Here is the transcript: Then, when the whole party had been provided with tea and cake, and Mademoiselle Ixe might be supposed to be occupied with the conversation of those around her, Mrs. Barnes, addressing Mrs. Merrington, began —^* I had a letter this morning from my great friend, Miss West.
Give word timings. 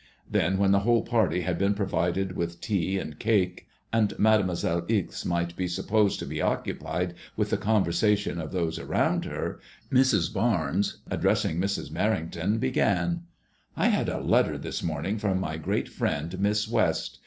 Then, 0.27 0.57
when 0.57 0.71
the 0.71 0.79
whole 0.79 1.03
party 1.03 1.41
had 1.41 1.59
been 1.59 1.75
provided 1.75 2.35
with 2.35 2.59
tea 2.59 2.97
and 2.97 3.19
cake, 3.19 3.67
and 3.93 4.17
Mademoiselle 4.17 4.83
Ixe 4.89 5.25
might 5.27 5.55
be 5.55 5.67
supposed 5.67 6.17
to 6.17 6.25
be 6.25 6.41
occupied 6.41 7.13
with 7.37 7.51
the 7.51 7.57
conversation 7.57 8.41
of 8.41 8.51
those 8.51 8.79
around 8.79 9.25
her, 9.25 9.59
Mrs. 9.93 10.33
Barnes, 10.33 11.01
addressing 11.11 11.61
Mrs. 11.61 11.91
Merrington, 11.91 12.59
began 12.59 13.09
—^* 13.15 13.19
I 13.77 13.89
had 13.89 14.09
a 14.09 14.19
letter 14.23 14.57
this 14.57 14.81
morning 14.81 15.19
from 15.19 15.39
my 15.39 15.57
great 15.57 15.87
friend, 15.87 16.39
Miss 16.39 16.67
West. 16.67 17.19